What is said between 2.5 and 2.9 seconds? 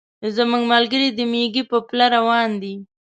دي.